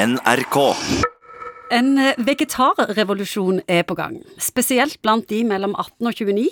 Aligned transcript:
NRK. 0.00 0.56
En 1.70 1.98
eh, 1.98 2.14
vegetarrevolusjon 2.24 3.58
er 3.68 3.82
på 3.84 3.94
gang, 3.98 4.14
spesielt 4.40 4.96
blant 5.04 5.26
de 5.28 5.42
mellom 5.44 5.74
18 5.76 6.08
og 6.08 6.14
29. 6.16 6.46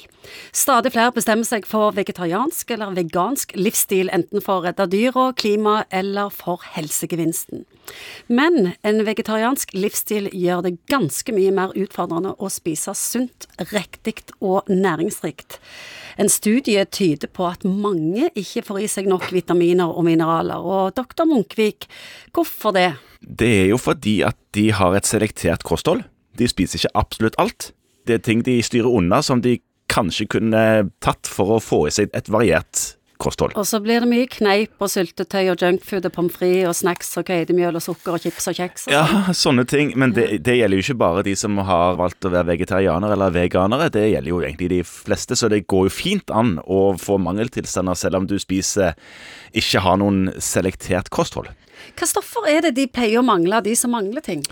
Stadig 0.53 0.93
flere 0.93 1.15
bestemmer 1.17 1.49
seg 1.49 1.65
for 1.69 1.97
vegetariansk 1.97 2.75
eller 2.77 2.93
vegansk 2.99 3.55
livsstil, 3.57 4.13
enten 4.13 4.45
for 4.45 4.61
å 4.61 4.67
redde 4.67 4.89
dyra, 4.93 5.31
klima 5.33 5.79
eller 5.89 6.35
for 6.35 6.67
helsegevinsten. 6.75 7.65
Men 8.29 8.73
en 8.87 9.03
vegetariansk 9.07 9.73
livsstil 9.77 10.29
gjør 10.35 10.65
det 10.67 10.75
ganske 10.91 11.33
mye 11.35 11.53
mer 11.55 11.75
utfordrende 11.79 12.35
å 12.37 12.51
spise 12.53 12.95
sunt, 12.99 13.49
riktig 13.73 14.17
og 14.41 14.69
næringsrikt. 14.71 15.59
En 16.19 16.31
studie 16.33 16.83
tyder 16.85 17.31
på 17.31 17.47
at 17.47 17.65
mange 17.65 18.29
ikke 18.35 18.65
får 18.67 18.81
i 18.83 18.91
seg 18.91 19.09
nok 19.11 19.29
vitaminer 19.33 19.93
og 19.93 20.07
mineraler, 20.09 20.59
og 20.59 20.97
doktor 20.99 21.29
Munkvik, 21.31 21.87
hvorfor 22.35 22.75
det? 22.77 22.91
Det 23.23 23.51
er 23.65 23.73
jo 23.73 23.79
fordi 23.81 24.21
at 24.27 24.39
de 24.55 24.69
har 24.75 24.97
et 24.97 25.07
selektert 25.07 25.65
kosthold. 25.67 26.05
De 26.39 26.49
spiser 26.51 26.81
ikke 26.81 26.99
absolutt 26.99 27.39
alt. 27.39 27.73
Det 28.07 28.19
er 28.19 28.25
ting 28.25 28.45
de 28.47 28.61
styrer 28.63 28.91
unna 28.91 29.23
som 29.23 29.43
de 29.45 29.59
kanskje 29.89 30.29
kunne 30.37 30.63
tatt 31.05 31.29
for 31.31 31.57
å 31.57 31.63
få 31.63 31.87
i 31.89 31.95
seg 31.95 32.13
et 32.17 32.31
variert 32.33 32.98
kosthold. 33.21 33.55
Og 33.59 33.67
så 33.69 33.81
blir 33.83 34.03
det 34.05 34.09
mye 34.11 34.29
kneip 34.31 34.79
og 34.83 34.91
syltetøy 34.93 35.51
og 35.53 35.63
junkfood 35.65 36.07
og 36.09 36.15
pommes 36.15 36.37
frites 36.39 36.69
og 36.71 36.77
snacks 36.79 37.13
og 37.21 37.27
kveidemjøl 37.29 37.79
og 37.79 37.85
sukker 37.85 38.17
og 38.17 38.23
chips 38.25 38.49
og 38.51 38.59
kjeks. 38.59 38.87
Og 38.89 38.95
Ja, 38.95 39.05
sånn. 39.09 39.39
sånne 39.45 39.67
ting. 39.69 39.93
Men 39.99 40.15
det, 40.17 40.27
det 40.47 40.59
gjelder 40.59 40.79
jo 40.81 40.87
ikke 40.87 40.99
bare 41.03 41.25
de 41.27 41.35
som 41.39 41.59
har 41.69 41.99
valgt 42.01 42.25
å 42.29 42.33
være 42.35 42.51
vegetarianere 42.55 43.17
eller 43.19 43.35
veganere. 43.35 43.91
Det 43.95 44.07
gjelder 44.09 44.33
jo 44.33 44.43
egentlig 44.43 44.71
de 44.77 44.83
fleste, 44.87 45.37
så 45.39 45.51
det 45.53 45.65
går 45.71 45.89
jo 45.89 45.95
fint 45.95 46.31
an 46.35 46.57
å 46.65 46.83
få 47.01 47.19
mangeltilstander 47.23 47.99
selv 47.99 48.23
om 48.23 48.29
du 48.31 48.37
spiser 48.43 48.95
ikke 49.57 49.83
har 49.85 49.99
noen 50.01 50.29
selektert 50.43 51.11
kosthold. 51.15 51.51
Hva 51.99 52.07
stoffer 52.11 52.49
er 52.51 52.65
det 52.67 52.75
de 52.77 52.89
pleier 52.91 53.21
å 53.21 53.27
mangle, 53.27 53.61
de 53.63 53.75
som 53.79 53.93
mangler 53.95 54.23
ting? 54.25 54.43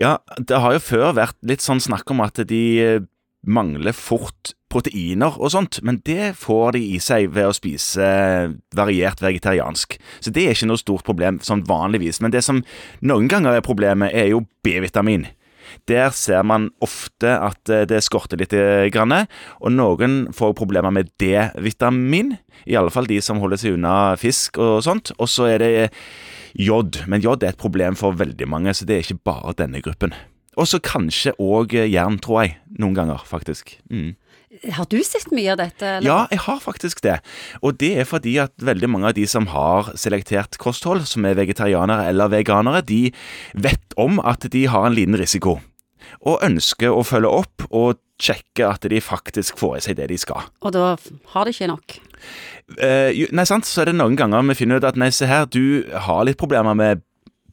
Ja, 0.00 0.18
det 0.38 0.60
har 0.60 0.76
jo 0.76 0.82
før 0.84 1.14
vært 1.16 1.36
litt 1.46 1.64
sånn 1.64 1.80
snakk 1.82 2.10
om 2.12 2.20
at 2.24 2.40
de 2.48 2.62
eh, 2.80 3.00
mangler 3.44 3.96
fort 3.96 4.52
proteiner 4.74 5.38
og 5.38 5.52
sånt, 5.54 5.80
men 5.86 6.00
det 6.06 6.34
får 6.40 6.74
de 6.76 6.82
i 6.96 6.98
seg 7.02 7.30
ved 7.34 7.48
å 7.48 7.54
spise 7.56 8.08
variert 8.74 9.22
vegetariansk. 9.22 9.96
Så 10.20 10.34
det 10.34 10.48
er 10.48 10.56
ikke 10.56 10.70
noe 10.72 10.82
stort 10.82 11.06
problem 11.06 11.40
sånn 11.44 11.64
vanligvis. 11.68 12.20
Men 12.24 12.34
det 12.34 12.44
som 12.46 12.64
noen 13.04 13.30
ganger 13.30 13.56
er 13.56 13.66
problemet, 13.66 14.14
er 14.14 14.32
jo 14.32 14.44
B-vitamin. 14.66 15.28
Der 15.88 16.10
ser 16.14 16.44
man 16.46 16.68
ofte 16.84 17.32
at 17.40 17.70
eh, 17.72 17.86
det 17.88 18.02
skorter 18.04 18.38
litt, 18.40 18.52
og 18.54 19.72
noen 19.72 20.16
får 20.34 20.54
problemer 20.58 20.92
med 20.94 21.10
D-vitamin. 21.20 22.36
I 22.64 22.76
alle 22.78 22.92
fall 22.94 23.08
de 23.10 23.20
som 23.24 23.40
holder 23.42 23.60
seg 23.60 23.78
unna 23.78 24.14
fisk 24.20 24.60
og 24.62 24.84
sånt. 24.86 25.12
Og 25.18 25.30
så 25.30 25.48
er 25.54 25.64
det 25.64 25.72
jod, 26.54 27.02
men 27.10 27.24
jod 27.24 27.42
er 27.42 27.54
et 27.54 27.60
problem 27.60 27.98
for 27.98 28.16
veldig 28.16 28.48
mange, 28.48 28.74
så 28.74 28.86
det 28.86 28.96
er 28.96 29.06
ikke 29.06 29.24
bare 29.32 29.56
denne 29.58 29.82
gruppen. 29.84 30.14
Og 30.54 30.68
så 30.70 30.78
kanskje 30.78 31.34
òg 31.42 31.74
jern, 31.74 32.20
tror 32.22 32.44
jeg. 32.44 32.58
Noen 32.78 32.94
ganger, 32.94 33.24
faktisk. 33.26 33.74
Mm. 33.90 34.14
Har 34.76 34.86
du 34.90 35.00
sett 35.04 35.32
mye 35.34 35.52
av 35.54 35.58
dette? 35.58 35.82
eller? 35.82 36.06
Ja, 36.06 36.18
jeg 36.30 36.44
har 36.46 36.60
faktisk 36.62 37.02
det. 37.02 37.18
Og 37.62 37.78
det 37.80 37.92
er 38.00 38.08
fordi 38.08 38.36
at 38.42 38.54
veldig 38.62 38.90
mange 38.90 39.10
av 39.10 39.16
de 39.18 39.26
som 39.30 39.48
har 39.50 39.90
selektert 39.98 40.58
kosthold, 40.62 41.06
som 41.10 41.26
er 41.26 41.38
vegetarianere 41.38 42.08
eller 42.12 42.32
veganere, 42.32 42.84
de 42.86 43.10
vet 43.54 43.96
om 44.00 44.20
at 44.22 44.46
de 44.52 44.66
har 44.70 44.86
en 44.86 44.96
liten 44.96 45.18
risiko. 45.18 45.58
Og 46.24 46.44
ønsker 46.44 46.92
å 46.92 47.02
følge 47.06 47.32
opp 47.32 47.66
og 47.70 47.98
sjekke 48.22 48.68
at 48.68 48.86
de 48.88 49.00
faktisk 49.02 49.58
får 49.58 49.78
i 49.78 49.84
seg 49.88 49.98
det 49.98 50.10
de 50.12 50.18
skal. 50.20 50.46
Og 50.62 50.74
da 50.76 50.94
har 51.34 51.48
de 51.48 51.54
ikke 51.54 51.70
nok. 51.70 51.96
Eh, 52.78 53.24
nei, 53.34 53.46
sant, 53.48 53.66
så 53.66 53.82
er 53.82 53.90
det 53.90 53.98
noen 53.98 54.16
ganger 54.16 54.44
vi 54.52 54.58
finner 54.62 54.80
ut 54.80 54.86
at 54.88 54.98
nei, 55.00 55.10
se 55.12 55.28
her, 55.28 55.48
du 55.50 55.84
har 56.06 56.24
litt 56.28 56.40
problemer 56.40 56.76
med 56.78 57.02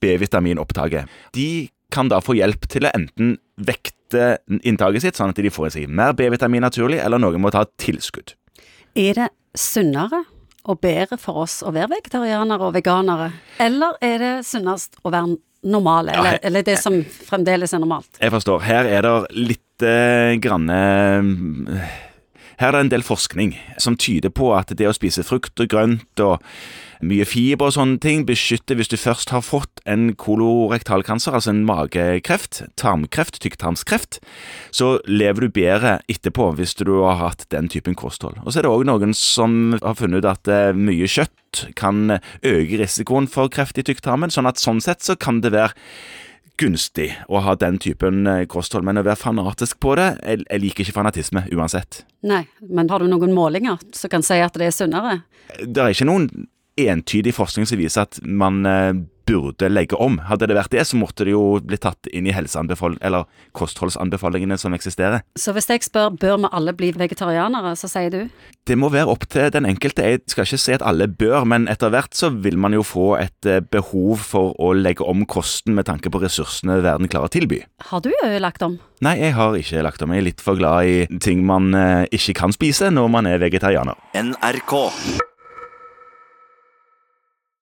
B-vitaminopptaket. 0.01 1.09
De 1.35 1.69
kan 1.91 2.11
da 2.11 2.21
få 2.23 2.37
hjelp 2.37 2.69
til 2.71 2.87
å 2.87 2.93
enten 2.95 3.35
vekte 3.61 3.97
inntaket 4.63 5.01
sitt, 5.05 5.15
sånn 5.19 5.29
at 5.33 5.39
de 5.41 5.49
får 5.53 5.67
i 5.67 5.73
seg 5.75 5.89
mer 5.89 6.13
B-vitamin 6.17 6.61
naturlig, 6.65 6.99
eller 7.03 7.21
noen 7.21 7.41
må 7.41 7.51
ta 7.53 7.65
tilskudd. 7.79 8.33
Er 8.95 9.13
det 9.17 9.29
sunnere 9.57 10.23
og 10.69 10.77
bedre 10.83 11.17
for 11.17 11.41
oss 11.43 11.61
å 11.65 11.71
være 11.73 11.89
vegetarianere 11.95 12.67
og 12.67 12.75
veganere, 12.75 13.31
eller 13.59 13.95
er 14.05 14.17
det 14.21 14.33
sunnest 14.45 14.99
å 15.03 15.09
være 15.13 15.37
normale, 15.63 16.11
eller, 16.13 16.31
he- 16.35 16.39
eller 16.49 16.63
det 16.65 16.77
som 16.81 16.99
fremdeles 17.05 17.73
er 17.73 17.79
normalt? 17.83 18.09
Jeg 18.21 18.31
forstår. 18.33 18.61
Her 18.65 18.85
er 18.89 19.01
det 19.05 19.15
litt 19.37 19.85
eh, 19.85 20.35
grann 20.41 20.69
eh, 20.69 21.99
Her 22.61 22.75
er 22.75 22.77
det 22.77 22.81
en 22.85 22.89
del 22.91 23.01
forskning 23.01 23.55
som 23.81 23.95
tyder 23.97 24.29
på 24.29 24.51
at 24.53 24.69
det 24.77 24.85
å 24.85 24.93
spise 24.93 25.23
frukt 25.25 25.57
og 25.63 25.69
grønt 25.71 26.21
og 26.21 26.43
mye 27.01 27.25
fiber 27.25 27.71
og 27.71 27.73
sånne 27.73 27.97
ting 28.03 28.21
beskytter 28.27 28.77
hvis 28.77 28.91
du 28.91 28.99
først 29.01 29.33
har 29.33 29.41
fått 29.41 29.81
en 29.89 30.11
kolorektalkanser, 30.13 31.33
altså 31.33 31.55
en 31.55 31.63
magekreft, 31.65 32.61
tarmkreft, 32.77 33.39
tykktarmskreft, 33.41 34.19
så 34.69 34.93
lever 35.09 35.47
du 35.47 35.55
bedre 35.57 35.97
etterpå 36.05 36.51
hvis 36.59 36.77
du 36.77 36.85
har 36.99 37.17
hatt 37.23 37.47
den 37.49 37.71
typen 37.73 37.97
kosthold. 37.97 38.37
Og 38.45 38.53
så 38.53 38.61
er 38.61 38.69
det 38.69 38.75
òg 38.75 38.85
noen 38.85 39.17
som 39.17 39.73
har 39.79 39.97
funnet 39.97 40.21
ut 40.21 40.29
at 40.29 40.53
eh, 40.53 40.77
mye 40.77 41.09
kjøtt 41.09 41.65
kan 41.81 42.19
øke 42.21 42.77
risikoen 42.77 43.25
for 43.25 43.49
kreft 43.49 43.81
i 43.81 43.87
tykktarmen, 43.89 44.29
sånn 44.29 44.49
at 44.49 44.61
sånn 44.61 44.85
sett 44.85 45.01
så 45.01 45.17
kan 45.17 45.41
det 45.41 45.55
være 45.57 45.73
gunstig 46.61 47.09
å 47.27 47.41
ha 47.43 47.55
den 47.59 47.79
typen 47.81 48.25
eh, 48.29 48.45
kosthold, 48.49 48.85
men 48.87 49.01
å 49.01 49.05
være 49.05 49.19
fanatisk 49.19 49.79
på 49.81 49.95
det 49.99 50.07
Jeg, 50.21 50.45
jeg 50.45 50.63
liker 50.63 50.85
ikke 50.85 50.97
fanatisme 50.99 51.45
uansett. 51.51 52.03
Nei, 52.27 52.43
men 52.69 52.89
har 52.91 53.01
du 53.01 53.09
noen 53.09 53.33
målinger 53.35 53.81
som 53.97 54.13
kan 54.13 54.25
si 54.25 54.37
at 54.41 54.57
det 54.59 54.69
er 54.69 54.75
sunnere? 54.75 55.21
Det 55.65 55.81
er 55.81 55.95
ikke 55.95 56.09
noen 56.09 56.29
entydig 56.79 57.33
forskning 57.35 57.67
som 57.67 57.81
viser 57.81 58.05
at 58.05 58.21
man 58.23 58.61
eh, 58.69 58.93
burde 59.31 59.69
legge 59.71 59.97
om. 59.99 60.19
Hadde 60.27 60.49
det 60.49 60.57
vært 60.57 60.73
det, 60.75 60.83
så 60.87 60.99
måtte 60.99 61.25
det 61.27 61.35
jo 61.35 61.59
bli 61.63 61.79
tatt 61.79 62.09
inn 62.11 62.27
i 62.27 62.35
eller 62.35 63.25
kostholdsanbefalingene 63.57 64.57
som 64.59 64.73
eksisterer. 64.75 65.23
Så 65.39 65.53
hvis 65.55 65.69
jeg 65.69 65.85
spør 65.85 66.11
bør 66.19 66.37
vi 66.43 66.51
alle 66.51 66.73
bli 66.75 66.91
vegetarianere, 66.97 67.75
så 67.79 67.89
sier 67.91 68.11
du 68.11 68.21
Det 68.67 68.77
må 68.77 68.89
være 68.93 69.09
opp 69.09 69.25
til 69.31 69.49
den 69.53 69.65
enkelte. 69.65 70.03
Jeg 70.03 70.21
skal 70.29 70.45
ikke 70.45 70.61
si 70.61 70.75
at 70.75 70.85
alle 70.85 71.07
bør, 71.07 71.45
men 71.45 71.67
etter 71.71 71.89
hvert 71.93 72.13
så 72.17 72.29
vil 72.29 72.57
man 72.61 72.75
jo 72.75 72.83
få 72.85 73.15
et 73.19 73.49
eh, 73.49 73.61
behov 73.61 74.21
for 74.21 74.53
å 74.61 74.73
legge 74.77 75.05
om 75.07 75.25
kosten 75.25 75.75
med 75.77 75.87
tanke 75.89 76.11
på 76.11 76.21
ressursene 76.21 76.81
verden 76.83 77.09
klarer 77.11 77.31
å 77.31 77.33
tilby. 77.33 77.63
har 77.89 78.01
du 78.01 78.11
jo 78.11 78.29
lagt 78.39 78.61
om? 78.61 78.77
Nei, 79.01 79.17
jeg 79.17 79.33
har 79.33 79.57
ikke 79.57 79.81
lagt 79.81 80.03
om. 80.05 80.13
Jeg 80.13 80.21
er 80.21 80.29
litt 80.29 80.45
for 80.45 80.59
glad 80.59 80.85
i 80.85 81.19
ting 81.23 81.45
man 81.45 81.73
eh, 81.73 82.05
ikke 82.13 82.37
kan 82.43 82.53
spise 82.53 82.91
når 82.93 83.09
man 83.09 83.29
er 83.29 83.41
vegetarianer. 83.41 83.97
NRK. 84.13 85.30